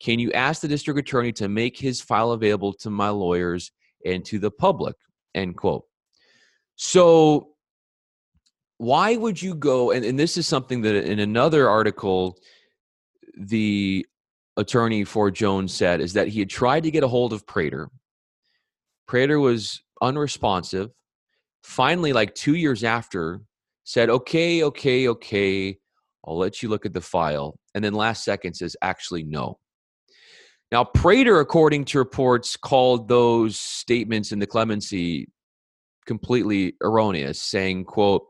Can 0.00 0.18
you 0.18 0.32
ask 0.32 0.62
the 0.62 0.68
district 0.68 0.98
attorney 0.98 1.32
to 1.32 1.48
make 1.48 1.78
his 1.78 2.00
file 2.00 2.32
available 2.32 2.72
to 2.72 2.88
my 2.88 3.10
lawyers 3.10 3.70
and 4.06 4.24
to 4.24 4.38
the 4.38 4.50
public? 4.50 4.96
End 5.34 5.58
quote. 5.58 5.84
So, 6.76 7.50
why 8.84 9.16
would 9.16 9.40
you 9.40 9.54
go? 9.54 9.90
And, 9.90 10.04
and 10.04 10.18
this 10.18 10.36
is 10.36 10.46
something 10.46 10.82
that 10.82 10.94
in 10.94 11.18
another 11.18 11.68
article, 11.68 12.38
the 13.36 14.06
attorney 14.56 15.04
for 15.04 15.30
Jones 15.30 15.72
said 15.72 16.00
is 16.00 16.12
that 16.12 16.28
he 16.28 16.38
had 16.40 16.50
tried 16.50 16.82
to 16.84 16.90
get 16.90 17.02
a 17.02 17.08
hold 17.08 17.32
of 17.32 17.46
Prater. 17.46 17.88
Prater 19.06 19.40
was 19.40 19.82
unresponsive. 20.02 20.90
Finally, 21.62 22.12
like 22.12 22.34
two 22.34 22.54
years 22.54 22.84
after, 22.84 23.40
said, 23.84 24.10
okay, 24.10 24.62
okay, 24.62 25.08
okay, 25.08 25.78
I'll 26.26 26.38
let 26.38 26.62
you 26.62 26.68
look 26.68 26.86
at 26.86 26.94
the 26.94 27.00
file. 27.00 27.58
And 27.74 27.82
then 27.82 27.94
last 27.94 28.24
second 28.24 28.54
says, 28.54 28.76
actually, 28.82 29.24
no. 29.24 29.58
Now, 30.72 30.84
Prater, 30.84 31.40
according 31.40 31.86
to 31.86 31.98
reports, 31.98 32.56
called 32.56 33.08
those 33.08 33.58
statements 33.58 34.32
in 34.32 34.38
the 34.38 34.46
clemency 34.46 35.28
completely 36.06 36.74
erroneous, 36.82 37.40
saying, 37.40 37.84
quote, 37.84 38.26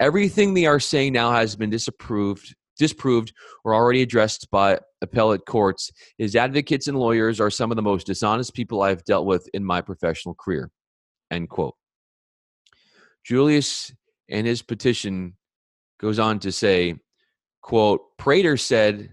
everything 0.00 0.54
they 0.54 0.66
are 0.66 0.80
saying 0.80 1.12
now 1.12 1.32
has 1.32 1.56
been 1.56 1.70
disapproved 1.70 2.54
disproved 2.76 3.32
or 3.64 3.74
already 3.74 4.02
addressed 4.02 4.50
by 4.50 4.78
appellate 5.00 5.46
courts. 5.46 5.90
His 6.18 6.36
advocates 6.36 6.86
and 6.86 6.98
lawyers 6.98 7.40
are 7.40 7.50
some 7.50 7.70
of 7.70 7.76
the 7.76 7.82
most 7.82 8.06
dishonest 8.06 8.54
people 8.54 8.82
I've 8.82 9.04
dealt 9.04 9.26
with 9.26 9.48
in 9.54 9.64
my 9.64 9.80
professional 9.80 10.34
career. 10.34 10.70
End 11.30 11.48
quote. 11.48 11.74
Julius 13.24 13.92
in 14.28 14.44
his 14.44 14.62
petition 14.62 15.36
goes 16.00 16.18
on 16.18 16.38
to 16.40 16.52
say, 16.52 16.96
quote, 17.62 18.00
Prater 18.18 18.56
said, 18.56 19.10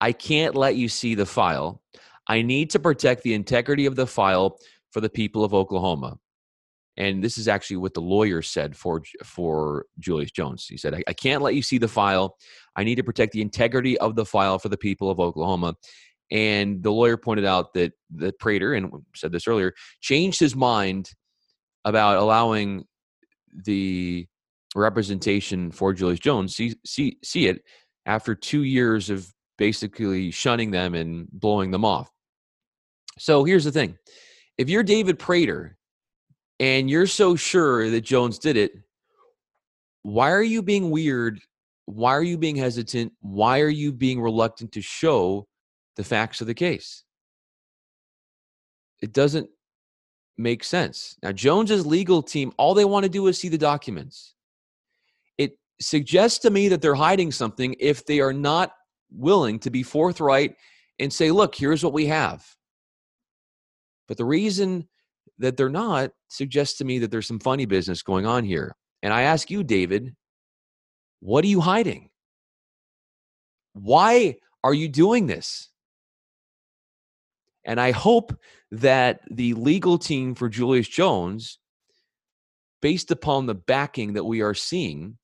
I 0.00 0.12
can't 0.12 0.56
let 0.56 0.76
you 0.76 0.88
see 0.88 1.14
the 1.14 1.26
file. 1.26 1.82
I 2.26 2.42
need 2.42 2.70
to 2.70 2.78
protect 2.78 3.22
the 3.22 3.34
integrity 3.34 3.86
of 3.86 3.94
the 3.94 4.06
file 4.06 4.58
for 4.90 5.00
the 5.00 5.10
people 5.10 5.44
of 5.44 5.54
Oklahoma. 5.54 6.18
And 6.96 7.24
this 7.24 7.38
is 7.38 7.48
actually 7.48 7.78
what 7.78 7.94
the 7.94 8.02
lawyer 8.02 8.42
said 8.42 8.76
for 8.76 9.02
for 9.24 9.86
Julius 9.98 10.30
Jones. 10.30 10.66
He 10.66 10.76
said, 10.76 10.94
I, 10.94 11.02
I 11.08 11.12
can't 11.14 11.42
let 11.42 11.54
you 11.54 11.62
see 11.62 11.78
the 11.78 11.88
file. 11.88 12.36
I 12.76 12.84
need 12.84 12.96
to 12.96 13.04
protect 13.04 13.32
the 13.32 13.40
integrity 13.40 13.96
of 13.98 14.14
the 14.14 14.26
file 14.26 14.58
for 14.58 14.68
the 14.68 14.76
people 14.76 15.10
of 15.10 15.18
Oklahoma. 15.18 15.74
And 16.30 16.82
the 16.82 16.92
lawyer 16.92 17.16
pointed 17.16 17.44
out 17.44 17.74
that 17.74 17.92
the 18.10 18.32
Prater, 18.32 18.74
and 18.74 18.90
said 19.14 19.32
this 19.32 19.46
earlier, 19.46 19.74
changed 20.00 20.40
his 20.40 20.54
mind 20.56 21.10
about 21.84 22.18
allowing 22.18 22.84
the 23.64 24.26
representation 24.74 25.70
for 25.70 25.92
Julius 25.92 26.20
Jones 26.20 26.56
see 26.56 26.74
see 26.86 27.18
see 27.22 27.46
it 27.46 27.62
after 28.06 28.34
two 28.34 28.62
years 28.62 29.10
of 29.10 29.30
basically 29.58 30.30
shunning 30.30 30.70
them 30.70 30.94
and 30.94 31.28
blowing 31.30 31.70
them 31.70 31.84
off. 31.84 32.10
So 33.18 33.44
here's 33.44 33.64
the 33.64 33.72
thing: 33.72 33.98
if 34.56 34.70
you're 34.70 34.82
David 34.82 35.18
Prater 35.18 35.76
and 36.62 36.88
you're 36.88 37.08
so 37.08 37.34
sure 37.34 37.90
that 37.90 38.02
Jones 38.02 38.38
did 38.38 38.56
it, 38.56 38.72
why 40.02 40.30
are 40.30 40.44
you 40.44 40.62
being 40.62 40.90
weird? 40.90 41.40
Why 41.86 42.12
are 42.12 42.22
you 42.22 42.38
being 42.38 42.54
hesitant? 42.54 43.12
Why 43.20 43.58
are 43.58 43.68
you 43.68 43.92
being 43.92 44.20
reluctant 44.22 44.70
to 44.72 44.80
show 44.80 45.48
the 45.96 46.04
facts 46.04 46.40
of 46.40 46.46
the 46.46 46.54
case? 46.54 47.02
It 49.02 49.12
doesn't 49.12 49.50
make 50.38 50.62
sense. 50.62 51.16
Now, 51.20 51.32
Jones's 51.32 51.84
legal 51.84 52.22
team, 52.22 52.52
all 52.58 52.74
they 52.74 52.84
want 52.84 53.02
to 53.02 53.10
do 53.10 53.26
is 53.26 53.40
see 53.40 53.48
the 53.48 53.58
documents. 53.58 54.34
It 55.38 55.58
suggests 55.80 56.38
to 56.40 56.50
me 56.50 56.68
that 56.68 56.80
they're 56.80 56.94
hiding 56.94 57.32
something 57.32 57.74
if 57.80 58.06
they 58.06 58.20
are 58.20 58.32
not 58.32 58.70
willing 59.10 59.58
to 59.58 59.70
be 59.70 59.82
forthright 59.82 60.54
and 61.00 61.12
say, 61.12 61.32
look, 61.32 61.56
here's 61.56 61.82
what 61.82 61.92
we 61.92 62.06
have. 62.06 62.46
But 64.06 64.16
the 64.16 64.24
reason 64.24 64.86
that 65.42 65.56
they're 65.56 65.68
not 65.68 66.10
suggests 66.28 66.78
to 66.78 66.84
me 66.84 66.98
that 67.00 67.10
there's 67.10 67.26
some 67.26 67.38
funny 67.38 67.66
business 67.66 68.02
going 68.02 68.26
on 68.26 68.44
here. 68.44 68.74
And 69.02 69.12
I 69.12 69.22
ask 69.22 69.50
you, 69.50 69.62
David, 69.62 70.14
what 71.20 71.44
are 71.44 71.48
you 71.48 71.60
hiding? 71.60 72.08
Why 73.74 74.36
are 74.64 74.74
you 74.74 74.88
doing 74.88 75.26
this? 75.26 75.68
And 77.64 77.80
I 77.80 77.92
hope 77.92 78.36
that 78.72 79.20
the 79.30 79.54
legal 79.54 79.98
team 79.98 80.34
for 80.34 80.48
Julius 80.48 80.88
Jones, 80.88 81.58
based 82.80 83.10
upon 83.10 83.46
the 83.46 83.54
backing 83.54 84.14
that 84.14 84.24
we 84.24 84.40
are 84.40 84.54
seeing 84.54 85.18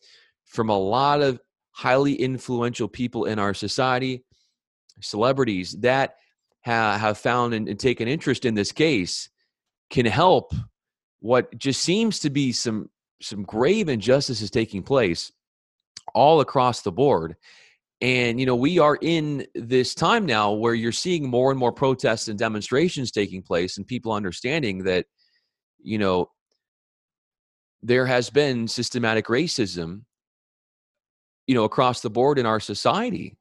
from 0.44 0.68
a 0.68 0.78
lot 0.78 1.20
of 1.20 1.40
highly 1.70 2.14
influential 2.14 2.88
people 2.88 3.24
in 3.24 3.38
our 3.38 3.54
society, 3.54 4.24
celebrities 5.00 5.76
that 5.80 6.14
have 6.62 7.18
found 7.18 7.54
and, 7.54 7.78
taken 7.78 8.08
interest 8.08 8.44
in 8.44 8.54
this 8.54 8.72
case, 8.72 9.28
can 9.90 10.06
help 10.06 10.52
what 11.20 11.56
just 11.58 11.82
seems 11.82 12.18
to 12.20 12.30
be 12.30 12.52
some 12.52 12.88
some 13.20 13.42
grave 13.42 13.88
injustices 13.88 14.50
taking 14.50 14.82
place 14.82 15.32
all 16.14 16.40
across 16.40 16.82
the 16.82 16.92
board 16.92 17.36
and, 18.00 18.38
you 18.38 18.46
know, 18.46 18.54
we 18.54 18.78
are 18.78 18.96
in 19.00 19.46
this 19.54 19.94
time 19.94 20.24
now 20.24 20.52
where 20.52 20.74
you're 20.74 20.92
seeing 20.92 21.28
more 21.28 21.50
and 21.50 21.58
more 21.58 21.72
protests 21.72 22.28
and 22.28 22.38
demonstrations 22.38 23.10
taking 23.10 23.42
place 23.42 23.76
and 23.76 23.86
people 23.86 24.12
understanding 24.12 24.84
that, 24.84 25.06
you 25.82 25.98
know, 25.98 26.30
there 27.82 28.06
has 28.06 28.30
been 28.30 28.68
systematic 28.68 29.26
racism, 29.26 30.02
you 31.48 31.56
know, 31.56 31.64
across 31.64 32.00
the 32.00 32.10
board 32.10 32.38
in 32.38 32.46
our 32.46 32.60
society. 32.60 33.36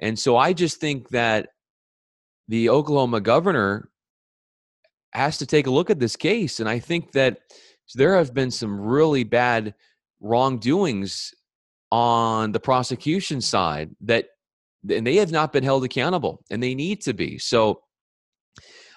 And 0.00 0.18
so 0.18 0.36
I 0.36 0.52
just 0.52 0.80
think 0.80 1.10
that 1.10 1.50
the 2.48 2.70
Oklahoma 2.70 3.20
governor 3.20 3.88
has 5.14 5.38
to 5.38 5.46
take 5.46 5.66
a 5.66 5.70
look 5.70 5.90
at 5.90 6.00
this 6.00 6.16
case. 6.16 6.60
And 6.60 6.68
I 6.68 6.78
think 6.78 7.12
that 7.12 7.38
there 7.94 8.16
have 8.16 8.34
been 8.34 8.50
some 8.50 8.80
really 8.80 9.24
bad 9.24 9.74
wrongdoings 10.20 11.32
on 11.90 12.52
the 12.52 12.60
prosecution 12.60 13.40
side 13.40 13.90
that 14.00 14.26
and 14.90 15.06
they 15.06 15.16
have 15.16 15.30
not 15.30 15.52
been 15.52 15.64
held 15.64 15.84
accountable 15.84 16.42
and 16.50 16.62
they 16.62 16.74
need 16.74 17.00
to 17.02 17.12
be 17.12 17.38
so 17.38 17.80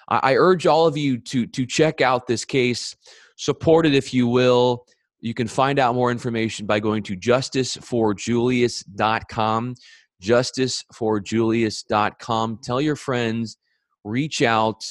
I, 0.08 0.32
I 0.32 0.36
urge 0.36 0.66
all 0.66 0.86
of 0.86 0.96
you 0.96 1.18
to 1.18 1.46
to 1.46 1.66
check 1.66 2.00
out 2.00 2.26
this 2.26 2.44
case 2.44 2.96
support 3.36 3.86
it 3.86 3.94
if 3.94 4.12
you 4.12 4.26
will 4.26 4.84
You 5.20 5.34
can 5.34 5.48
find 5.48 5.78
out 5.78 5.94
more 5.94 6.10
information 6.10 6.64
by 6.66 6.80
going 6.80 7.02
to 7.04 7.16
justiceforjulius.com. 7.16 9.74
Justiceforjulius.com. 10.22 12.58
Tell 12.62 12.80
your 12.80 12.96
friends, 12.96 13.58
reach 14.04 14.40
out, 14.42 14.84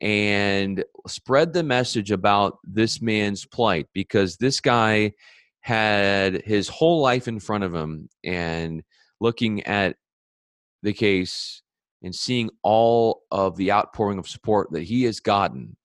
and 0.00 0.84
spread 1.06 1.52
the 1.52 1.62
message 1.62 2.10
about 2.10 2.58
this 2.64 3.02
man's 3.02 3.44
plight 3.44 3.86
because 3.92 4.36
this 4.36 4.60
guy 4.60 5.12
had 5.60 6.42
his 6.42 6.68
whole 6.68 7.00
life 7.00 7.28
in 7.28 7.38
front 7.38 7.64
of 7.64 7.74
him 7.74 8.08
and 8.24 8.82
looking 9.20 9.62
at 9.64 9.96
the 10.82 10.92
case 10.92 11.62
and 12.02 12.14
seeing 12.14 12.48
all 12.62 13.22
of 13.30 13.56
the 13.56 13.70
outpouring 13.70 14.18
of 14.18 14.26
support 14.26 14.70
that 14.72 14.84
he 14.84 15.04
has 15.04 15.20
gotten 15.20 15.76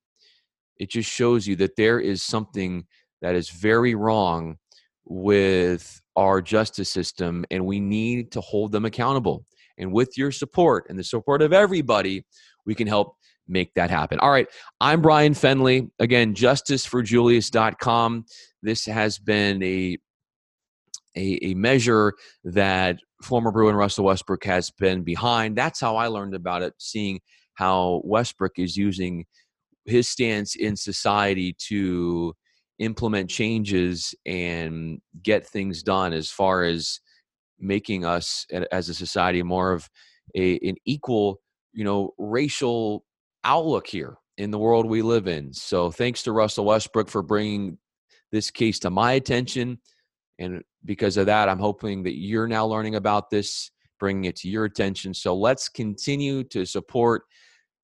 it 0.78 0.90
just 0.90 1.10
shows 1.10 1.48
you 1.48 1.56
that 1.58 1.76
there 1.76 2.00
is 2.00 2.22
something 2.22 2.86
that 3.22 3.36
is 3.36 3.50
very 3.50 3.96
wrong 3.96 4.58
with 5.06 6.02
our 6.16 6.42
justice 6.42 6.90
system 6.90 7.46
and 7.52 7.66
we 7.66 7.80
need 7.80 8.32
to 8.32 8.42
hold 8.42 8.72
them 8.72 8.86
accountable. 8.86 9.46
And 9.78 9.92
with 9.92 10.18
your 10.18 10.32
support 10.32 10.86
and 10.90 10.98
the 10.98 11.04
support 11.04 11.42
of 11.42 11.54
everybody 11.54 12.26
we 12.66 12.76
can 12.76 12.88
help 12.88 13.18
make 13.48 13.74
that 13.76 13.90
happen. 13.90 14.20
All 14.20 14.32
right. 14.32 14.48
I'm 14.82 15.02
Brian 15.02 15.34
Fenley. 15.34 15.90
Again, 16.00 16.34
justiceforjulius.com. 16.34 18.26
This 18.62 18.86
has 18.86 19.20
been 19.20 19.62
a, 19.64 19.98
a, 21.16 21.40
a 21.46 21.54
measure 21.54 22.14
that 22.44 22.98
former 23.22 23.52
Bruin 23.52 23.76
Russell 23.76 24.06
Westbrook 24.06 24.44
has 24.46 24.72
been 24.72 25.04
behind. 25.04 25.58
That's 25.58 25.80
how 25.80 25.96
I 25.96 26.08
learned 26.08 26.36
about 26.36 26.62
it, 26.62 26.74
seeing 26.78 27.20
how 27.56 28.02
Westbrook 28.04 28.54
is 28.58 28.76
using 28.76 29.26
his 29.86 30.10
stance 30.10 30.56
in 30.56 30.76
society 30.76 31.56
to 31.68 32.34
implement 32.80 33.30
changes 33.30 34.14
and 34.26 35.00
get 35.24 35.48
things 35.48 35.82
done 35.84 36.12
as 36.12 36.30
far 36.30 36.64
as 36.64 37.00
making 37.60 38.04
us 38.04 38.46
as 38.72 38.90
a 38.90 38.94
society 38.94 39.42
more 39.42 39.72
of 39.72 39.90
a, 40.36 40.60
an 40.68 40.76
equal 40.86 41.40
you 41.74 41.84
know 41.86 42.12
racial 42.18 43.05
outlook 43.46 43.88
here 43.88 44.18
in 44.38 44.52
the 44.52 44.60
world 44.60 44.86
we 44.86 45.02
live 45.02 45.28
in. 45.28 45.54
So 45.54 45.92
thanks 45.92 46.24
to 46.24 46.34
Russell 46.34 46.66
Westbrook 46.66 47.10
for 47.10 47.22
bringing 47.22 47.78
this 48.32 48.52
case 48.52 48.80
to 48.80 48.90
my 48.90 49.14
attention. 49.14 49.80
And 50.40 50.62
because 50.84 51.16
of 51.16 51.28
that, 51.28 51.48
I'm 51.48 51.60
hoping 51.60 52.04
that 52.04 52.18
you're 52.18 52.48
now 52.48 52.66
learning 52.66 52.96
about 52.96 53.30
this, 53.30 53.72
bringing 54.00 54.26
it 54.26 54.36
to 54.38 54.50
your 54.50 54.66
attention. 54.66 55.14
So 55.14 55.36
let's 55.36 55.70
continue 55.70 56.44
to 56.46 56.66
support 56.66 57.24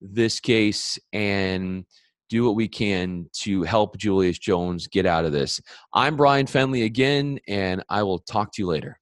this 0.02 0.40
case 0.40 1.00
and 1.14 1.86
do 2.30 2.46
what 2.46 2.56
we 2.56 2.68
can 2.68 3.28
to 3.34 3.64
help 3.64 3.98
Julius 3.98 4.40
Jones 4.40 4.88
get 4.88 5.06
out 5.06 5.26
of 5.26 5.32
this. 5.32 5.62
I'm 5.94 6.16
Brian 6.16 6.46
Fenley 6.46 6.86
again, 6.86 7.40
and 7.48 7.84
I 7.90 8.04
will 8.04 8.20
talk 8.20 8.54
to 8.54 8.62
you 8.62 8.68
later. 8.68 9.01